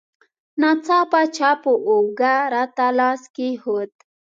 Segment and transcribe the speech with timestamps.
[0.61, 3.91] ناڅاپه چا په اوږه راته لاس کېښود.